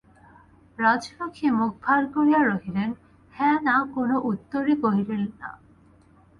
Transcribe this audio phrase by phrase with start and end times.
[0.77, 2.89] রাজলক্ষ্মী মুখ ভার করিয়া রহিলেন,
[3.33, 5.49] হাঁ-না কোনো উত্তরই করিলেন না।